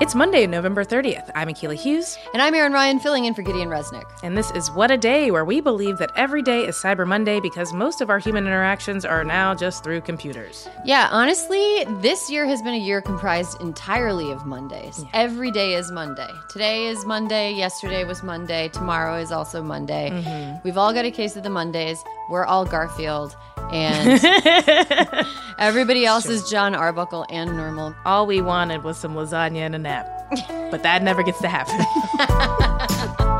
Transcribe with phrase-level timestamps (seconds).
[0.00, 1.28] It's Monday, November 30th.
[1.34, 2.16] I'm Akila Hughes.
[2.32, 4.08] And I'm Erin Ryan, filling in for Gideon Resnick.
[4.22, 7.40] And this is What a Day, where we believe that every day is Cyber Monday
[7.40, 10.68] because most of our human interactions are now just through computers.
[10.84, 15.02] Yeah, honestly, this year has been a year comprised entirely of Mondays.
[15.02, 15.10] Yeah.
[15.14, 16.30] Every day is Monday.
[16.48, 20.10] Today is Monday, yesterday was Monday, tomorrow is also Monday.
[20.12, 20.58] Mm-hmm.
[20.62, 22.04] We've all got a case of the Mondays.
[22.30, 23.34] We're all Garfield
[23.72, 25.26] and
[25.58, 27.94] everybody else is Jon Arbuckle and normal.
[28.04, 30.06] All we wanted was some lasagna and a nap,
[30.70, 31.84] but that never gets to happen.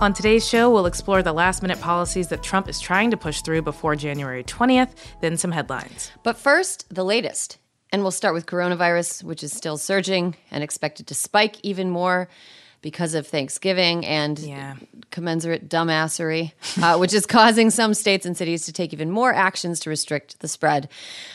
[0.00, 3.40] On today's show, we'll explore the last minute policies that Trump is trying to push
[3.40, 4.90] through before January 20th,
[5.22, 6.10] then some headlines.
[6.22, 7.56] But first, the latest.
[7.90, 12.28] And we'll start with coronavirus, which is still surging and expected to spike even more
[12.84, 14.76] because of Thanksgiving and yeah.
[15.10, 19.80] commensurate dumbassery, uh, which is causing some states and cities to take even more actions
[19.80, 20.86] to restrict the spread.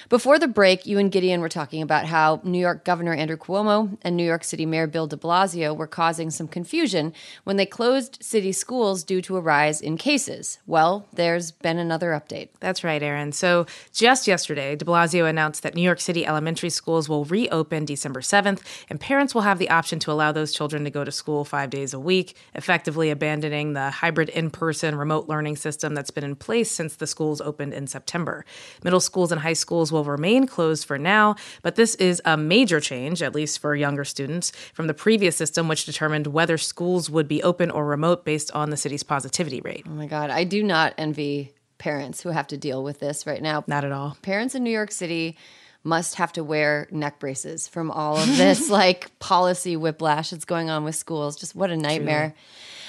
[0.10, 3.98] Before the break, you and Gideon were talking about how New York Governor Andrew Cuomo
[4.04, 7.14] and New York City Mayor Bill de Blasio were causing some confusion
[7.46, 10.60] when they closed city schools due to a rise in cases.
[10.68, 12.50] Well, there's been another update.
[12.60, 13.32] That's right, Erin.
[13.32, 18.22] So just yesterday, de Blasio announced that New York City elementary schools will reopen December
[18.22, 21.39] 7th, and parents will have the option to allow those children to go to school
[21.40, 26.12] school five days a week, effectively abandoning the hybrid in person remote learning system that's
[26.12, 28.44] been in place since the schools opened in September.
[28.84, 32.82] Middle schools and high schools will remain closed for now, but this is a major
[32.82, 37.28] change, at least for younger students, from the previous system, which determined whether schools would
[37.28, 39.86] be open or remote based on the city's positivity rate.
[39.88, 43.42] Oh my God, I do not envy parents who have to deal with this right
[43.42, 43.64] now.
[43.66, 44.18] Not at all.
[44.22, 45.38] Parents in New York City
[45.84, 50.70] must have to wear neck braces from all of this like policy whiplash that's going
[50.70, 51.36] on with schools.
[51.36, 52.34] Just what a nightmare.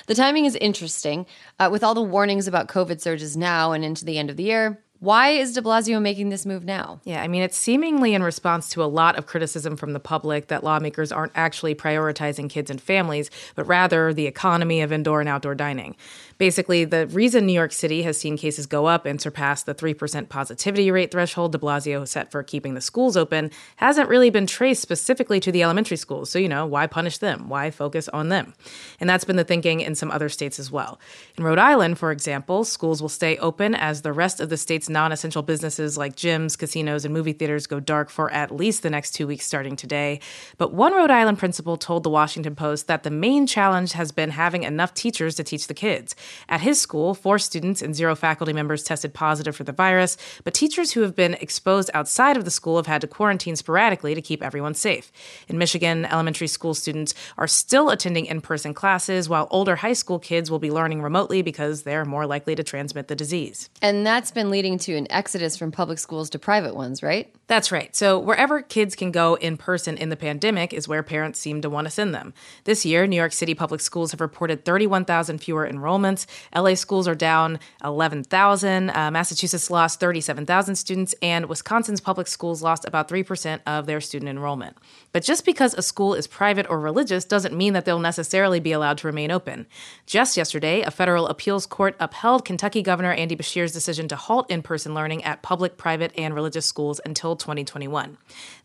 [0.06, 1.26] The timing is interesting.
[1.58, 4.42] Uh, with all the warnings about COVID surges now and into the end of the
[4.42, 7.00] year, why is de Blasio making this move now?
[7.04, 10.48] Yeah, I mean, it's seemingly in response to a lot of criticism from the public
[10.48, 15.28] that lawmakers aren't actually prioritizing kids and families, but rather the economy of indoor and
[15.28, 15.96] outdoor dining.
[16.40, 20.30] Basically, the reason New York City has seen cases go up and surpass the 3%
[20.30, 24.80] positivity rate threshold de Blasio set for keeping the schools open hasn't really been traced
[24.80, 26.30] specifically to the elementary schools.
[26.30, 27.50] So, you know, why punish them?
[27.50, 28.54] Why focus on them?
[29.00, 30.98] And that's been the thinking in some other states as well.
[31.36, 34.88] In Rhode Island, for example, schools will stay open as the rest of the state's
[34.88, 38.88] non essential businesses like gyms, casinos, and movie theaters go dark for at least the
[38.88, 40.20] next two weeks starting today.
[40.56, 44.30] But one Rhode Island principal told the Washington Post that the main challenge has been
[44.30, 46.16] having enough teachers to teach the kids.
[46.48, 50.54] At his school, four students and zero faculty members tested positive for the virus, but
[50.54, 54.22] teachers who have been exposed outside of the school have had to quarantine sporadically to
[54.22, 55.12] keep everyone safe.
[55.48, 60.18] In Michigan, elementary school students are still attending in person classes, while older high school
[60.18, 63.68] kids will be learning remotely because they're more likely to transmit the disease.
[63.82, 67.34] And that's been leading to an exodus from public schools to private ones, right?
[67.46, 67.94] That's right.
[67.96, 71.70] So, wherever kids can go in person in the pandemic is where parents seem to
[71.70, 72.32] want to send them.
[72.64, 76.19] This year, New York City public schools have reported 31,000 fewer enrollments.
[76.54, 78.90] LA schools are down 11,000.
[78.90, 84.28] Uh, Massachusetts lost 37,000 students, and Wisconsin's public schools lost about 3% of their student
[84.28, 84.76] enrollment.
[85.12, 88.72] But just because a school is private or religious doesn't mean that they'll necessarily be
[88.72, 89.66] allowed to remain open.
[90.06, 94.62] Just yesterday, a federal appeals court upheld Kentucky Governor Andy Beshear's decision to halt in
[94.62, 98.18] person learning at public, private, and religious schools until 2021.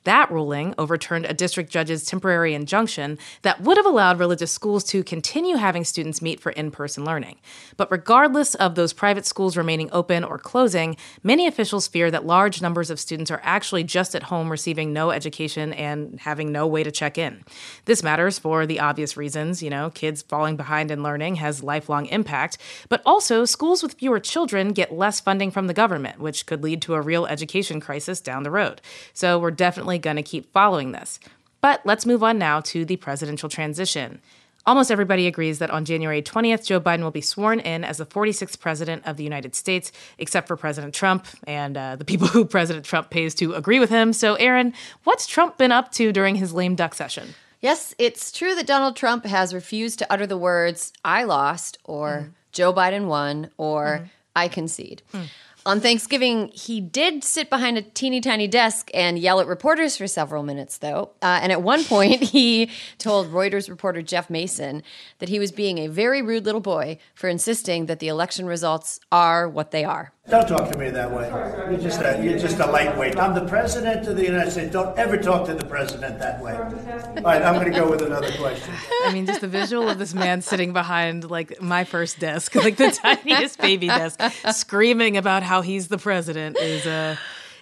[0.04, 5.04] That ruling overturned a district judge's temporary injunction that would have allowed religious schools to
[5.04, 7.35] continue having students meet for in person learning.
[7.78, 12.62] But regardless of those private schools remaining open or closing, many officials fear that large
[12.62, 16.84] numbers of students are actually just at home receiving no education and having no way
[16.84, 17.44] to check in.
[17.86, 22.08] This matters for the obvious reasons, you know, kids falling behind in learning has lifelong
[22.08, 22.58] impact,
[22.90, 26.82] but also schools with fewer children get less funding from the government, which could lead
[26.82, 28.82] to a real education crisis down the road.
[29.14, 31.20] So we're definitely definitely going to keep following this.
[31.62, 34.22] But let's move on now to the presidential transition.
[34.68, 38.06] Almost everybody agrees that on January 20th, Joe Biden will be sworn in as the
[38.06, 42.46] 46th president of the United States, except for President Trump and uh, the people who
[42.46, 44.12] President Trump pays to agree with him.
[44.12, 44.74] So, Erin,
[45.04, 47.36] what's Trump been up to during his lame duck session?
[47.62, 52.10] Yes, it's true that Donald Trump has refused to utter the words, I lost, or
[52.10, 52.30] mm-hmm.
[52.52, 54.06] Joe Biden won, or mm-hmm.
[54.36, 55.04] I concede.
[55.14, 55.28] Mm.
[55.68, 60.06] On Thanksgiving, he did sit behind a teeny tiny desk and yell at reporters for
[60.06, 61.10] several minutes, though.
[61.24, 62.70] Uh, and at one point, he
[63.00, 64.84] told Reuters reporter Jeff Mason
[65.18, 69.00] that he was being a very rude little boy for insisting that the election results
[69.12, 70.14] are what they are.
[70.28, 71.30] Don't talk to me that way.
[71.70, 73.16] You're just a you're just a lightweight.
[73.16, 74.74] I'm the president of the United States.
[74.74, 76.54] Don't ever talk to the president that way.
[76.54, 78.74] All right, I'm going to go with another question.
[79.04, 82.78] I mean, just the visual of this man sitting behind like my first desk, like
[82.78, 84.20] the tiniest baby desk,
[84.52, 87.16] screaming about how he's the president is, uh,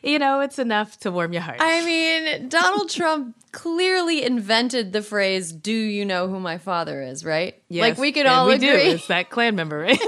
[0.04, 1.58] you know, it's enough to warm your heart.
[1.62, 7.24] I mean, Donald Trump clearly invented the phrase, Do you know who my father is,
[7.24, 7.56] right?
[7.70, 8.68] like we could all we agree.
[8.68, 8.76] Do.
[8.76, 9.98] It's that clan member, right?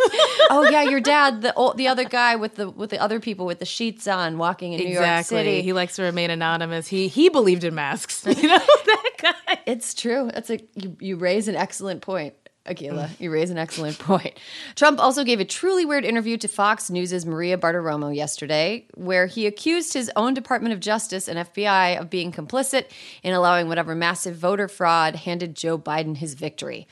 [0.49, 3.45] oh yeah, your dad, the old, the other guy with the with the other people
[3.45, 5.37] with the sheets on, walking in New York exactly.
[5.37, 5.61] City.
[5.61, 6.87] He likes to remain anonymous.
[6.87, 8.25] He he believed in masks.
[8.35, 9.59] You know that guy.
[9.65, 10.29] It's true.
[10.33, 12.33] That's a you, you raise an excellent point.
[12.65, 14.37] Akila, you raise an excellent point.
[14.75, 19.45] Trump also gave a truly weird interview to Fox News' Maria Bartiromo yesterday, where he
[19.45, 22.85] accused his own Department of Justice and FBI of being complicit
[23.23, 26.87] in allowing whatever massive voter fraud handed Joe Biden his victory.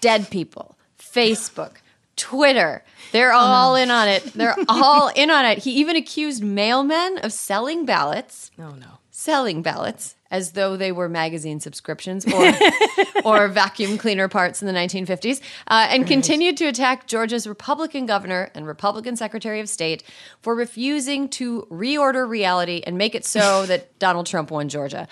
[0.00, 1.76] Dead people, Facebook,
[2.16, 4.24] Twitter, they're oh, all in on it.
[4.34, 5.58] They're all in on it.
[5.58, 8.95] He even accused mailmen of selling ballots Oh no.
[9.26, 12.52] Selling ballots as though they were magazine subscriptions or
[13.24, 18.52] or vacuum cleaner parts in the 1950s, uh, and continued to attack Georgia's Republican governor
[18.54, 20.04] and Republican Secretary of State
[20.40, 25.08] for refusing to reorder reality and make it so that Donald Trump won Georgia.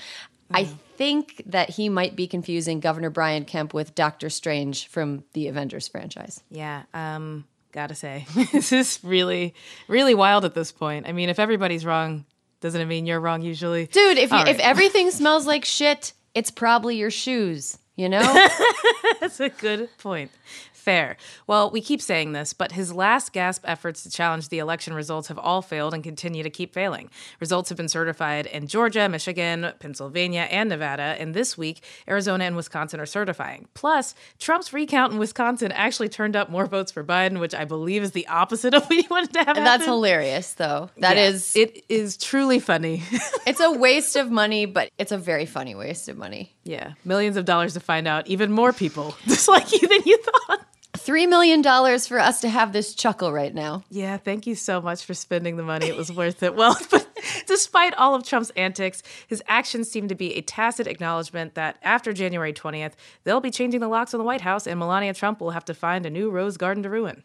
[0.53, 5.49] I think that he might be confusing Governor Brian Kemp with Doctor Strange from the
[5.49, 6.41] Avengers franchise.
[6.51, 6.85] Yeah.
[6.95, 7.47] Um.
[7.73, 9.53] Gotta say, this is really
[9.89, 11.09] really wild at this point.
[11.09, 12.25] I mean, if everybody's wrong,
[12.65, 13.89] doesn't it mean you're wrong usually?
[13.89, 17.77] Dude, if you, All if everything smells like shit, it's probably your shoes.
[17.95, 18.23] You know?
[19.21, 20.31] That's a good point.
[20.85, 21.17] Fair.
[21.47, 25.29] Well, we keep saying this, but his last gasp efforts to challenge the election results
[25.29, 27.09] have all failed and continue to keep failing.
[27.41, 32.55] Results have been certified in Georgia, Michigan, Pennsylvania, and Nevada, and this week, Arizona and
[32.55, 33.67] Wisconsin are certifying.
[33.73, 38.03] Plus, Trump's recount in Wisconsin actually turned up more votes for Biden, which I believe
[38.03, 39.87] is the opposite of what he wanted to have That's happen.
[39.87, 40.91] hilarious, though.
[40.99, 43.03] That Yeah, is, it is truly funny.
[43.47, 46.53] it's a waste of money, but it's a very funny waste of money.
[46.63, 50.19] yeah, millions of dollars to find out even more people just like you than you
[50.19, 50.67] thought.
[51.05, 53.85] Three million dollars for us to have this chuckle right now.
[53.91, 55.87] Yeah, thank you so much for spending the money.
[55.87, 56.55] It was worth it.
[56.55, 57.07] Well, but
[57.47, 62.15] despite all of Trump's antics, his actions seem to be a tacit acknowledgement that after
[62.15, 62.93] January 20th,
[63.25, 65.75] they'll be changing the locks on the White House and Melania Trump will have to
[65.75, 67.23] find a new rose garden to ruin.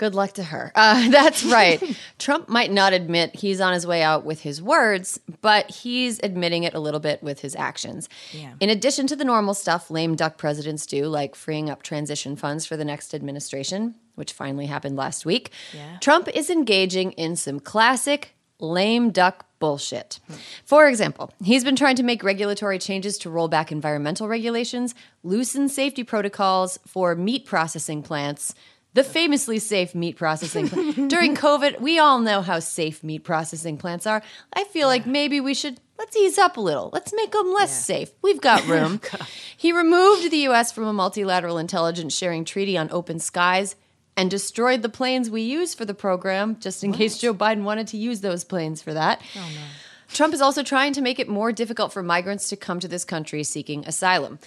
[0.00, 0.72] Good luck to her.
[0.74, 1.78] Uh, that's right.
[2.18, 6.62] Trump might not admit he's on his way out with his words, but he's admitting
[6.62, 8.08] it a little bit with his actions.
[8.32, 8.54] Yeah.
[8.60, 12.64] In addition to the normal stuff lame duck presidents do, like freeing up transition funds
[12.64, 15.98] for the next administration, which finally happened last week, Yeah.
[16.00, 20.18] Trump is engaging in some classic lame duck bullshit.
[20.64, 25.68] For example, he's been trying to make regulatory changes to roll back environmental regulations, loosen
[25.68, 28.54] safety protocols for meat processing plants.
[28.92, 31.08] The famously safe meat processing plant.
[31.10, 34.22] During COVID, we all know how safe meat processing plants are.
[34.52, 36.90] I feel like maybe we should let's ease up a little.
[36.92, 38.10] Let's make them less safe.
[38.22, 39.00] We've got room.
[39.56, 43.76] he removed the US from a multilateral intelligence sharing treaty on open skies
[44.16, 47.86] and destroyed the planes we use for the program just in case Joe Biden wanted
[47.88, 49.22] to use those planes for that.
[50.08, 53.04] Trump is also trying to make it more difficult for migrants to come to this
[53.04, 54.40] country seeking asylum.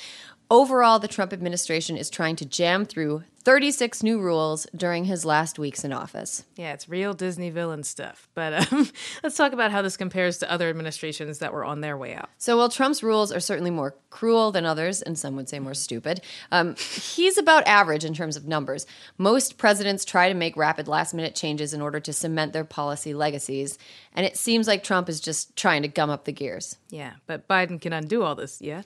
[0.52, 5.60] Overall, the Trump administration is trying to jam through 36 new rules during his last
[5.60, 6.46] weeks in office.
[6.56, 8.30] Yeah, it's real Disney villain stuff.
[8.34, 8.90] But um,
[9.24, 12.30] let's talk about how this compares to other administrations that were on their way out.
[12.38, 15.74] So, while Trump's rules are certainly more cruel than others, and some would say more
[15.74, 16.22] stupid,
[16.52, 18.86] um, he's about average in terms of numbers.
[19.18, 23.14] Most presidents try to make rapid last minute changes in order to cement their policy
[23.14, 23.78] legacies,
[24.14, 26.78] and it seems like Trump is just trying to gum up the gears.
[26.90, 28.84] Yeah, but Biden can undo all this, yeah?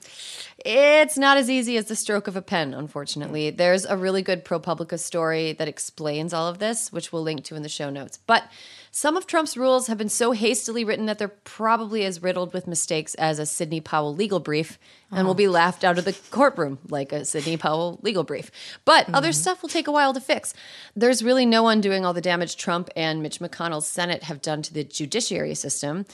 [0.64, 3.50] It's not as easy as the stroke of a pen, unfortunately.
[3.50, 7.54] There's a really good ProPublica story that explains all of this, which we'll link to
[7.54, 8.18] in the show notes.
[8.26, 8.44] But
[8.90, 12.66] some of Trump's rules have been so hastily written that they're probably as riddled with
[12.66, 14.78] mistakes as a Sidney Powell legal brief
[15.10, 18.50] and will be laughed out of the courtroom like a Sidney Powell legal brief.
[18.84, 20.52] But other stuff will take a while to fix.
[20.94, 24.74] There's really no undoing all the damage Trump and Mitch McConnell's Senate have done to
[24.74, 26.04] the judiciary system.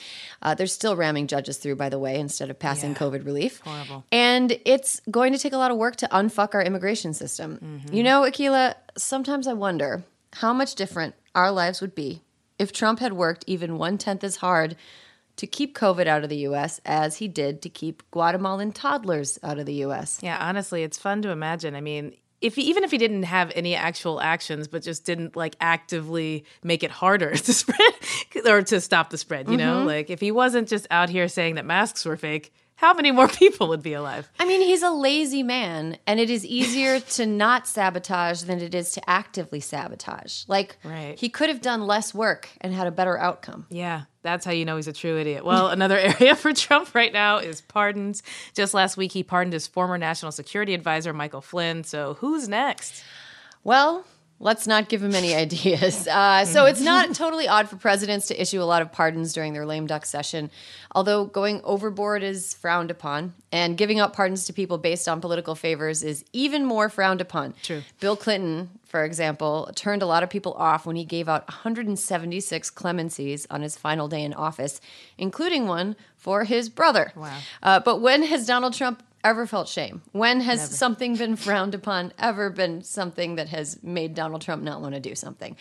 [0.43, 2.99] Uh, they're still ramming judges through, by the way, instead of passing Yeah.
[2.99, 3.61] COVID relief.
[3.65, 4.05] Horrible.
[4.13, 7.83] And it's going to take a lot of work to unfuck our immigration system.
[7.91, 10.05] You know, Akila, sometimes I wonder
[10.35, 12.23] how much different our lives would be
[12.59, 14.77] if Trump had worked even one tenth as hard
[15.37, 19.59] to keep COVID out of the US as he did to keep Guatemalan toddlers out
[19.59, 20.21] of the US.
[20.23, 21.75] Yeah, honestly, it's fun to imagine.
[21.75, 25.35] I mean, if he, even if he didn't have any actual actions, but just didn't
[25.35, 27.93] like actively make it harder to spread
[28.47, 29.87] or to stop the spread, you know, mm-hmm.
[29.87, 33.29] like if he wasn't just out here saying that masks were fake, how many more
[33.43, 34.29] people would be alive?
[34.39, 38.75] I mean, he's a lazy man, and it is easier to not sabotage than it
[38.75, 40.45] is to actively sabotage.
[40.49, 41.19] Like, Right.
[41.19, 43.67] he could have done less work and had a better outcome.
[43.71, 45.45] Yeah, that's how you know he's a true idiot.
[45.45, 48.23] Well, another area for Trump right now is pardons.
[48.55, 51.85] Just last week, he pardoned his former national security advisor, Michael Flynn.
[51.85, 53.05] So who's next?
[53.63, 54.05] Well,
[54.41, 56.07] let's not give him any ideas.
[56.07, 59.53] Uh, so it's not totally odd for presidents to issue a lot of pardons during
[59.53, 60.51] their lame duck session,
[60.95, 65.55] although going overboard is frowned upon, and giving out pardons to people based on political
[65.55, 67.55] favors is even more frowned upon.
[67.63, 67.83] True.
[68.01, 72.71] Bill Clinton, for example, turned a lot of people off when he gave out 176
[72.71, 74.81] clemencies on his final day in office,
[75.19, 77.13] including one for his brother.
[77.17, 77.39] Wow.
[77.63, 80.03] Uh, but when has Donald Trump ever felt shame?
[80.13, 84.81] When has something been frowned upon ever been something that has made Donald Trump not
[84.81, 85.57] want to do something?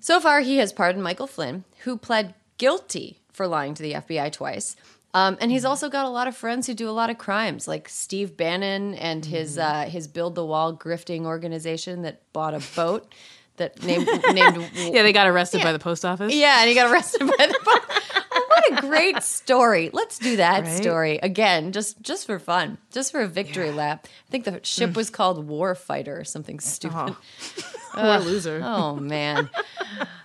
[0.00, 4.32] So far, he has pardoned Michael Flynn, who pled guilty for lying to the FBI
[4.32, 4.76] twice.
[5.14, 7.68] Um, and he's also got a lot of friends who do a lot of crimes,
[7.68, 12.62] like Steve Bannon and his uh, his Build the Wall grifting organization that bought a
[12.74, 13.12] boat
[13.58, 16.34] that named named Yeah, they got arrested by the post office.
[16.34, 18.21] yeah, and he got arrested by the.
[18.70, 19.90] What a great story!
[19.92, 20.82] Let's do that Right?
[20.82, 24.06] story again, just just for fun, just for a victory lap.
[24.28, 27.16] I think the ship was called Warfighter or something stupid.
[27.92, 28.60] Poor loser.
[28.64, 29.50] Oh man.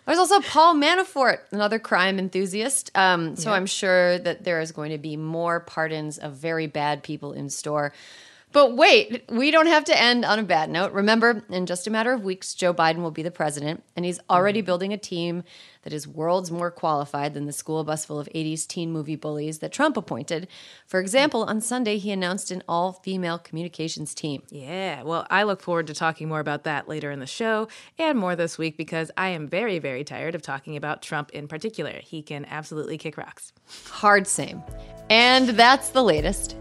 [0.05, 2.91] There's also Paul Manafort, another crime enthusiast.
[2.95, 7.03] Um, so I'm sure that there is going to be more pardons of very bad
[7.03, 7.91] people in store.
[8.57, 10.91] But wait, we don't have to end on a bad note.
[10.91, 14.19] Remember, in just a matter of weeks, Joe Biden will be the president, and he's
[14.31, 14.65] already mm.
[14.65, 15.43] building a team
[15.83, 19.59] that is worlds more qualified than the school bus full of 80s teen movie bullies
[19.59, 20.47] that Trump appointed.
[20.87, 24.41] For example, on Sunday, he announced an all female communications team.
[24.49, 27.67] Yeah, well, I look forward to talking more about that later in the show
[27.99, 31.47] and more this week because I am very, very tired of talking about Trump in
[31.47, 31.99] particular.
[32.03, 33.53] He can absolutely kick rocks.
[33.85, 34.63] Hard same.
[35.11, 36.55] And that's the latest.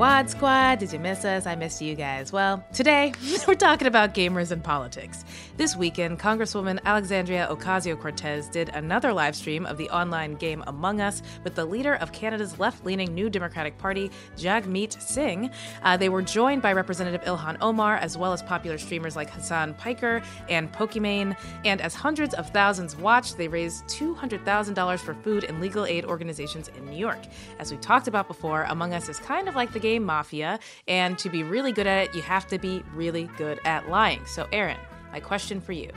[0.00, 1.44] Wad Squad, did you miss us?
[1.44, 2.32] I missed you guys.
[2.32, 3.12] Well, today
[3.46, 5.26] we're talking about gamers and politics.
[5.56, 11.00] This weekend, Congresswoman Alexandria Ocasio Cortez did another live stream of the online game Among
[11.00, 15.50] Us with the leader of Canada's left leaning New Democratic Party, Jagmeet Singh.
[15.82, 19.74] Uh, they were joined by Representative Ilhan Omar, as well as popular streamers like Hassan
[19.74, 21.36] Piker and Pokimane.
[21.64, 26.68] And as hundreds of thousands watched, they raised $200,000 for food and legal aid organizations
[26.68, 27.20] in New York.
[27.58, 31.18] As we talked about before, Among Us is kind of like the game Mafia, and
[31.18, 34.24] to be really good at it, you have to be really good at lying.
[34.24, 34.78] So, Erin,
[35.12, 35.90] my question for you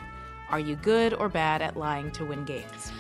[0.49, 2.91] Are you good or bad at lying to win games?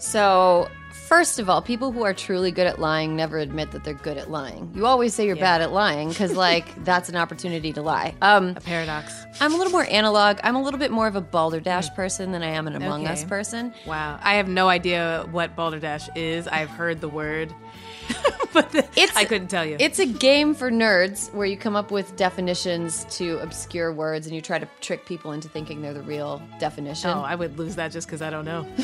[0.00, 0.68] So,
[1.08, 4.16] first of all, people who are truly good at lying never admit that they're good
[4.16, 4.70] at lying.
[4.72, 8.14] You always say you're bad at lying because, like, that's an opportunity to lie.
[8.22, 9.24] Um, A paradox.
[9.40, 10.38] I'm a little more analog.
[10.44, 13.12] I'm a little bit more of a balderdash person than I am an Among Okay.
[13.12, 13.74] Us person.
[13.88, 14.20] Wow.
[14.22, 16.46] I have no idea what Balderdash is.
[16.46, 17.52] I've heard the word,
[18.52, 19.76] but the, It's- I couldn't tell you.
[19.78, 24.34] It's a game for nerds where you come up with definitions to obscure words and
[24.34, 27.10] you try to trick people into thinking they're the real definition.
[27.10, 28.66] oh, I would lose that just because I don't know.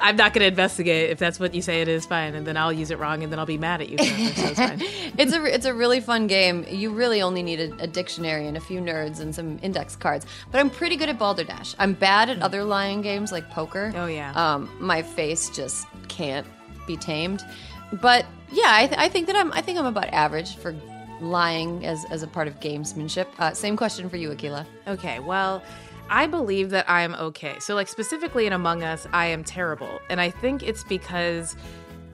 [0.00, 1.10] I'm not going to investigate.
[1.10, 2.34] If that's what you say it is, fine.
[2.34, 3.96] And then I'll use it wrong and then I'll be mad at you.
[4.34, 4.80] So it's fine.
[5.18, 6.64] It's a it's a really fun game.
[6.68, 10.26] You really only need a, a dictionary and a few nerds and some index cards.
[10.50, 11.74] But I'm pretty good at Balderdash.
[11.78, 13.92] I'm bad at other lying games like poker.
[13.94, 14.32] Oh, yeah.
[14.34, 16.46] Um, my face just can't
[16.86, 17.44] be tamed.
[17.92, 20.74] But yeah, I, th- I think that I'm I think I'm about average for
[21.20, 23.26] lying as as a part of gamesmanship.
[23.38, 24.66] Uh, same question for you, Akila.
[24.86, 25.62] Okay, well,
[26.10, 27.58] I believe that I am okay.
[27.60, 30.00] So, like, specifically in Among Us, I am terrible.
[30.10, 31.56] And I think it's because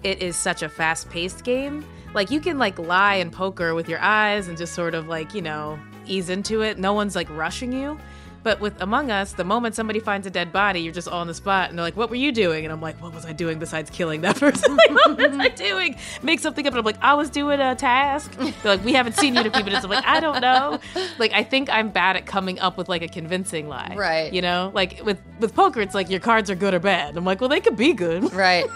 [0.03, 1.85] it is such a fast paced game.
[2.15, 5.35] Like, you can, like, lie in poker with your eyes and just sort of, like,
[5.35, 6.79] you know, ease into it.
[6.79, 7.99] No one's, like, rushing you.
[8.43, 11.27] But with Among Us, the moment somebody finds a dead body, you're just all on
[11.27, 12.65] the spot and they're like, What were you doing?
[12.65, 14.77] And I'm like, What was I doing besides killing that person?
[14.77, 15.97] like, what was I doing?
[16.23, 16.73] Make something up.
[16.73, 18.33] And I'm like, I was doing a task.
[18.39, 19.85] They're like, We haven't seen you in a few minutes.
[19.85, 20.79] I'm like, I don't know.
[21.19, 23.95] Like, I think I'm bad at coming up with like a convincing lie.
[23.97, 24.33] Right.
[24.33, 27.17] You know, like with, with poker, it's like your cards are good or bad.
[27.17, 28.33] I'm like, Well, they could be good.
[28.41, 28.67] Right.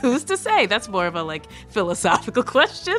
[0.00, 0.66] Who's to say?
[0.66, 2.96] That's more of a like philosophical question.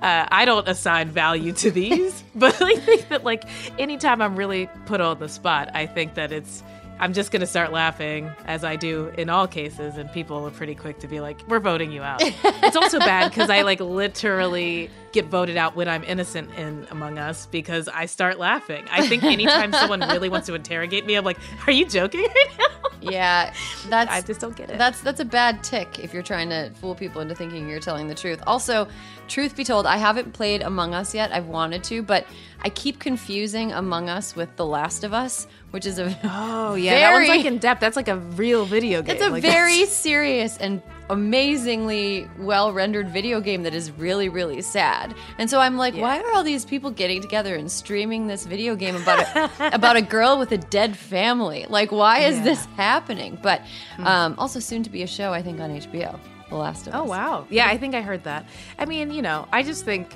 [0.00, 3.42] Uh, I don't assign value to these, but I think that like
[3.80, 6.62] anytime I'm really put on the spot, I think that it's
[6.98, 9.96] I'm just going to start laughing as I do in all cases.
[9.96, 12.20] And people are pretty quick to be like, we're voting you out.
[12.22, 17.18] it's also bad because I like literally get voted out when I'm innocent in Among
[17.18, 18.84] Us because I start laughing.
[18.90, 22.46] I think anytime someone really wants to interrogate me, I'm like, are you joking right
[22.58, 22.66] now?
[23.00, 23.52] Yeah,
[23.88, 24.78] that's I just don't get it.
[24.78, 28.08] That's that's a bad tick if you're trying to fool people into thinking you're telling
[28.08, 28.42] the truth.
[28.46, 28.88] Also,
[29.28, 31.32] truth be told, I haven't played Among Us yet.
[31.32, 32.26] I've wanted to, but
[32.62, 36.94] I keep confusing Among Us with The Last of Us, which is a oh yeah,
[36.98, 37.80] that one's like in depth.
[37.80, 39.16] That's like a real video game.
[39.16, 44.62] It's a like very serious and amazingly well rendered video game that is really really
[44.62, 45.05] sad.
[45.38, 46.02] And so I'm like, yeah.
[46.02, 49.96] why are all these people getting together and streaming this video game about a, about
[49.96, 51.66] a girl with a dead family?
[51.68, 52.44] Like, why is yeah.
[52.44, 53.38] this happening?
[53.42, 53.62] But
[53.98, 56.18] um, also soon to be a show, I think, on HBO.
[56.48, 57.02] The Last of oh, Us.
[57.06, 58.46] Oh wow, yeah, I think I heard that.
[58.78, 60.08] I mean, you know, I just think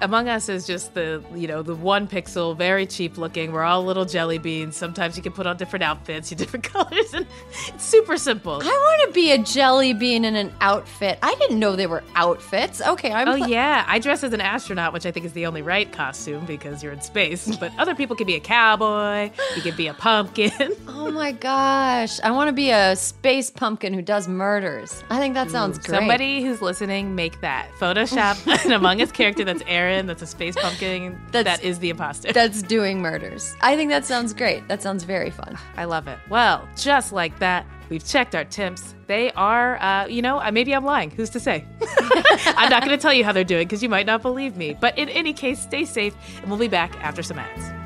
[0.00, 3.52] among Us is just the you know the one pixel, very cheap looking.
[3.52, 4.76] We're all little jelly beans.
[4.76, 7.26] Sometimes you can put on different outfits, you different colors, and
[7.68, 8.60] it's super simple.
[8.62, 11.18] I want to be a jelly bean in an outfit.
[11.22, 12.80] I didn't know they were outfits.
[12.80, 13.28] Okay, I'm.
[13.28, 16.44] Oh yeah, I dress as an astronaut, which I think is the only right costume
[16.46, 17.56] because you're in space.
[17.56, 19.30] But other people can be a cowboy.
[19.56, 20.52] You can be a pumpkin.
[20.88, 25.02] oh my gosh, I want to be a space pumpkin who does murders.
[25.10, 25.98] I think that sounds Ooh, great.
[25.98, 30.54] Somebody who's listening, make that Photoshop an Among Us character that's Erin that's a space
[30.56, 32.32] pumpkin that's, that is the imposter.
[32.36, 33.56] That's doing murders.
[33.60, 34.66] I think that sounds great.
[34.68, 35.56] That sounds very fun.
[35.76, 36.18] I love it.
[36.28, 38.94] Well, just like that, we've checked our temps.
[39.06, 41.10] They are, uh, you know, maybe I'm lying.
[41.10, 41.64] Who's to say?
[42.46, 44.76] I'm not going to tell you how they're doing because you might not believe me.
[44.78, 47.85] But in any case, stay safe, and we'll be back after some ads.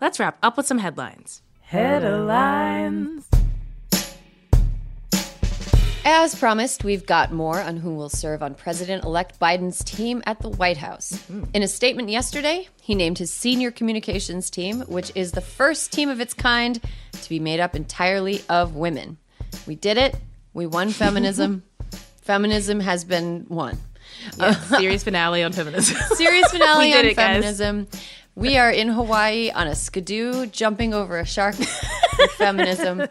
[0.00, 1.42] Let's wrap up with some headlines.
[1.60, 3.28] Headlines.
[6.04, 10.40] As promised, we've got more on who will serve on President elect Biden's team at
[10.40, 11.20] the White House.
[11.22, 11.44] Hmm.
[11.52, 16.08] In a statement yesterday, he named his senior communications team, which is the first team
[16.08, 16.80] of its kind
[17.12, 19.18] to be made up entirely of women.
[19.66, 20.16] We did it.
[20.54, 21.64] We won feminism.
[22.22, 23.78] feminism has been won.
[24.68, 25.96] Series finale on feminism.
[26.14, 27.60] Series finale We did on it, guys.
[28.38, 33.08] We are in Hawaii on a skidoo jumping over a shark with feminism.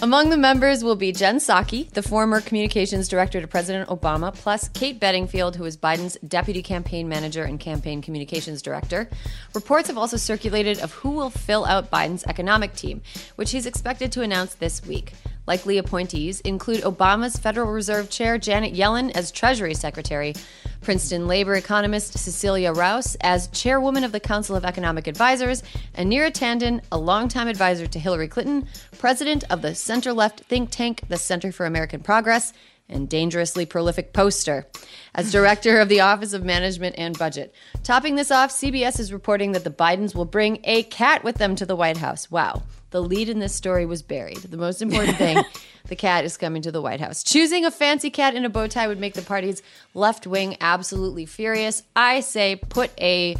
[0.00, 4.70] Among the members will be Jen Psaki, the former communications director to President Obama, plus
[4.70, 9.10] Kate Bedingfield, who is Biden's deputy campaign manager and campaign communications director.
[9.52, 13.02] Reports have also circulated of who will fill out Biden's economic team,
[13.36, 15.12] which he's expected to announce this week.
[15.46, 20.34] Likely appointees include Obama's Federal Reserve Chair Janet Yellen as Treasury Secretary,
[20.80, 25.62] Princeton labor economist Cecilia Rouse as chairwoman of the Council of Economic Advisors,
[25.94, 28.66] and Neera Tanden, a longtime advisor to Hillary Clinton,
[28.98, 32.52] president of the center left think tank, the Center for American Progress,
[32.88, 34.66] and dangerously prolific poster
[35.14, 37.54] as director of the Office of Management and Budget.
[37.82, 41.54] Topping this off, CBS is reporting that the Bidens will bring a cat with them
[41.56, 42.30] to the White House.
[42.30, 42.62] Wow.
[42.90, 44.38] The lead in this story was buried.
[44.38, 45.42] The most important thing
[45.88, 47.22] the cat is coming to the White House.
[47.22, 49.62] Choosing a fancy cat in a bow tie would make the party's
[49.94, 51.82] left wing absolutely furious.
[51.94, 53.36] I say put a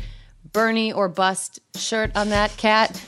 [0.52, 3.00] Bernie or bust shirt on that cat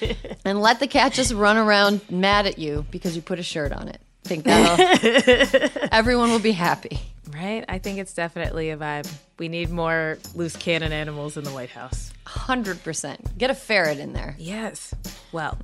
[0.44, 3.72] and let the cat just run around mad at you because you put a shirt
[3.72, 4.00] on it.
[4.24, 7.00] Think that'll everyone will be happy.
[7.32, 7.64] Right?
[7.68, 9.12] I think it's definitely a vibe.
[9.38, 12.12] We need more loose cannon animals in the White House.
[12.26, 13.38] 100%.
[13.38, 14.36] Get a ferret in there.
[14.38, 14.94] Yes.
[15.32, 15.58] Well,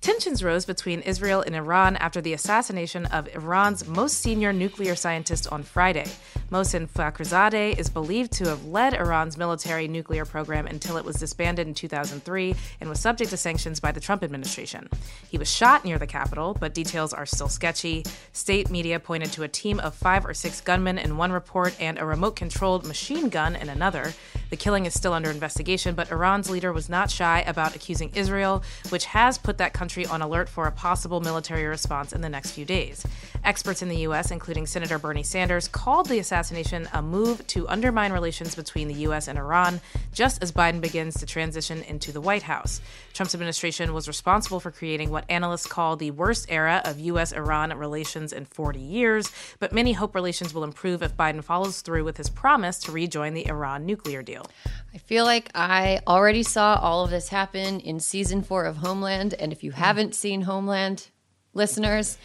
[0.00, 5.46] tensions rose between Israel and Iran after the assassination of Iran's most senior nuclear scientist
[5.52, 6.06] on Friday.
[6.50, 11.68] Mohsen Fakhrizadeh is believed to have led Iran's military nuclear program until it was disbanded
[11.68, 14.88] in 2003 and was subject to sanctions by the Trump administration.
[15.28, 18.04] He was shot near the capital, but details are still sketchy.
[18.32, 21.98] State media pointed to a team of five or six gunmen in one report and
[21.98, 24.14] a remote controlled machine gun in another.
[24.48, 28.64] The killing is still under investigation, but Iran's leader was not shy about accusing Israel,
[28.88, 32.52] which has put that country on alert for a possible military response in the next
[32.52, 33.04] few days.
[33.44, 38.12] Experts in the U.S., including Senator Bernie Sanders, called the assassination a move to undermine
[38.12, 39.28] relations between the U.S.
[39.28, 39.80] and Iran,
[40.12, 42.80] just as Biden begins to transition into the White House.
[43.12, 47.32] Trump's administration was responsible for creating what analysts call the worst era of U.S.
[47.32, 52.04] Iran relations in 40 years, but many hope relations will improve if Biden follows through
[52.04, 54.46] with his promise to rejoin the Iran nuclear deal.
[54.92, 59.34] I feel like I already saw all of this happen in season four of Homeland.
[59.34, 61.08] And if you haven't seen Homeland,
[61.54, 62.18] listeners,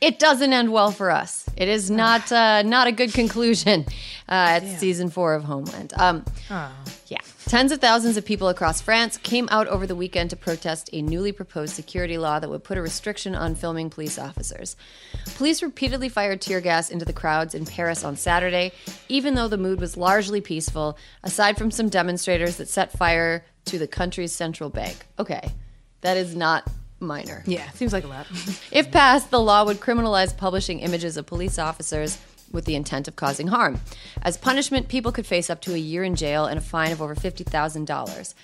[0.00, 1.44] it doesn't end well for us.
[1.56, 3.84] It is not uh, not a good conclusion
[4.28, 5.92] uh, at season four of Homeland.
[5.96, 6.24] Um,
[7.08, 7.18] Yeah.
[7.46, 11.02] Tens of thousands of people across France came out over the weekend to protest a
[11.02, 14.76] newly proposed security law that would put a restriction on filming police officers.
[15.34, 18.72] Police repeatedly fired tear gas into the crowds in Paris on Saturday,
[19.08, 23.78] even though the mood was largely peaceful, aside from some demonstrators that set fire to
[23.78, 24.96] the country's central bank.
[25.18, 25.50] Okay,
[26.00, 26.66] that is not
[27.02, 27.42] minor.
[27.46, 28.26] Yeah, seems like a lot.
[28.72, 32.18] If passed, the law would criminalize publishing images of police officers
[32.52, 33.80] with the intent of causing harm.
[34.22, 37.02] As punishment, people could face up to a year in jail and a fine of
[37.02, 38.34] over $50,000.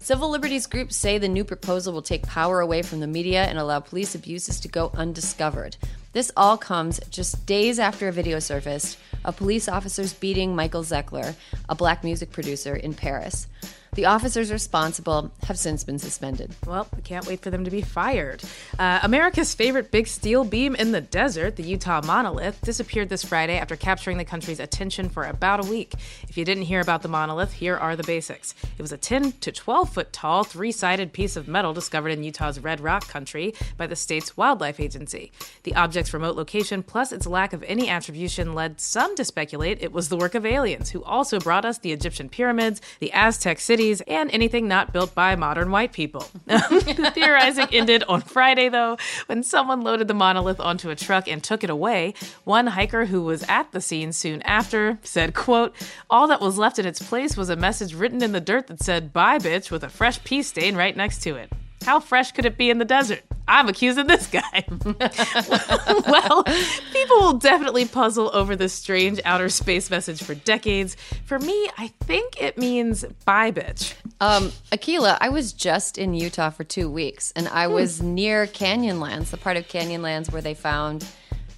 [0.00, 3.58] Civil liberties groups say the new proposal will take power away from the media and
[3.58, 5.76] allow police abuses to go undiscovered.
[6.12, 11.34] This all comes just days after a video surfaced of police officers beating Michael Zecler,
[11.68, 13.48] a black music producer in Paris.
[13.94, 16.54] The officers responsible have since been suspended.
[16.66, 18.42] Well, we can't wait for them to be fired.
[18.78, 23.58] Uh, America's favorite big steel beam in the desert, the Utah monolith, disappeared this Friday
[23.58, 25.94] after capturing the country's attention for about a week.
[26.28, 28.54] If you didn't hear about the monolith, here are the basics.
[28.76, 32.22] It was a 10 to 12 foot tall, three sided piece of metal discovered in
[32.22, 35.32] Utah's Red Rock country by the state's wildlife agency.
[35.62, 39.92] The object's remote location, plus its lack of any attribution, led some to speculate it
[39.92, 44.02] was the work of aliens, who also brought us the Egyptian pyramids, the Aztec cities,
[44.08, 46.26] and anything not built by modern white people.
[46.58, 51.28] Um, the theorizing ended on Friday, though, when someone loaded the monolith onto a truck
[51.28, 52.14] and took it away.
[52.44, 55.74] One hiker who was at the scene soon after said, quote,
[56.10, 58.82] all that was left in its place was a message written in the dirt that
[58.82, 61.52] said, bye, bitch, with a fresh pea stain right next to it.
[61.88, 63.22] How fresh could it be in the desert?
[63.48, 64.66] I'm accusing this guy.
[66.06, 66.44] well,
[66.92, 70.98] people will definitely puzzle over this strange outer space message for decades.
[71.24, 73.94] For me, I think it means bye, bitch.
[74.20, 79.30] Um, Akila, I was just in Utah for two weeks, and I was near Canyonlands,
[79.30, 81.06] the part of Canyonlands where they found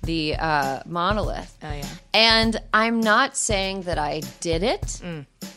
[0.03, 1.57] the uh, monolith.
[1.63, 1.87] Oh, yeah.
[2.15, 5.01] And I'm not saying that I did it,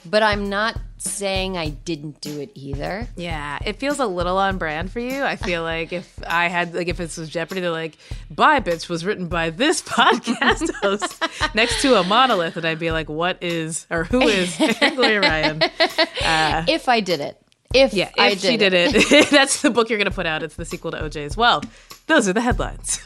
[0.06, 3.08] but I'm not saying I didn't do it either.
[3.16, 5.24] Yeah, it feels a little on brand for you.
[5.24, 7.98] I feel like if I had, like, if this was Jeopardy, they're like,
[8.30, 11.22] Bye Bitch was written by this podcast host
[11.56, 12.58] next to a monolith.
[12.58, 14.56] And I'd be like, What is, or who is
[14.96, 15.64] Gloria Ryan?
[15.64, 17.40] Uh, if I did it.
[17.74, 20.14] If yeah, if I did she did it, it that's the book you're going to
[20.14, 20.44] put out.
[20.44, 21.64] It's the sequel to OJ as well.
[22.06, 23.02] Those are the headlines.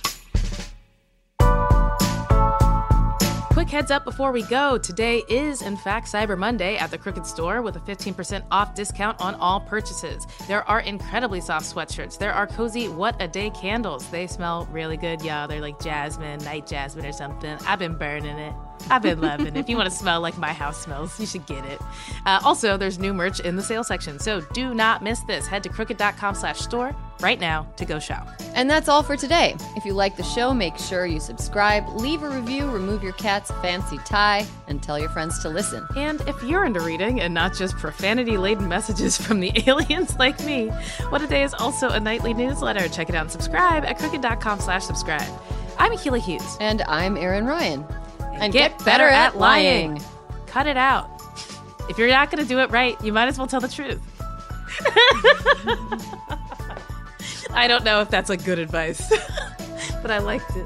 [3.58, 4.78] Quick heads up before we go.
[4.78, 9.20] Today is, in fact, Cyber Monday at the Crooked Store with a 15% off discount
[9.20, 10.28] on all purchases.
[10.48, 12.20] There are incredibly soft sweatshirts.
[12.20, 14.08] There are cozy What a Day candles.
[14.12, 15.48] They smell really good, y'all.
[15.48, 17.58] They're like jasmine, night jasmine or something.
[17.66, 18.54] I've been burning it.
[18.90, 19.58] I've been loving it.
[19.58, 21.80] If you want to smell like my house smells, you should get it.
[22.26, 25.48] Uh, also, there's new merch in the sale section, so do not miss this.
[25.48, 28.30] Head to crooked.com slash store right now to go shop.
[28.54, 29.56] And that's all for today.
[29.76, 33.52] If you like the show, make sure you subscribe, leave a review, remove your cat's
[33.62, 35.86] fancy tie, and tell your friends to listen.
[35.96, 40.44] And if you're into reading and not just profanity laden messages from the aliens like
[40.46, 40.68] me,
[41.10, 42.88] What a Day is also a nightly newsletter.
[42.90, 45.28] Check it out and subscribe at crooked.com slash subscribe.
[45.80, 46.58] I'm Akila Hughes.
[46.60, 47.86] And I'm Erin Ryan.
[48.38, 49.96] And, and get, get, better, better at lying.
[49.96, 50.06] lying.
[50.46, 51.10] Cut it out.
[51.90, 54.00] If you're not going to do it right, you might as well tell the truth.
[57.52, 59.10] I don't know if that's like good advice,
[60.02, 60.66] but I liked it.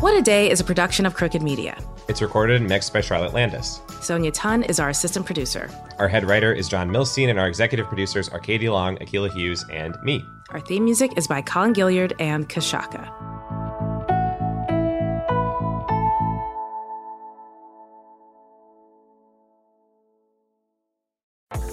[0.00, 1.78] What a Day is a production of Crooked Media.
[2.08, 3.80] It's recorded and mixed by Charlotte Landes.
[4.00, 5.68] Sonia Tun is our assistant producer.
[5.98, 9.64] Our head writer is John Milstein, and our executive producers are Katie Long, Akila Hughes,
[9.70, 10.24] and me.
[10.50, 13.10] Our theme music is by Colin Gilliard and Kashaka.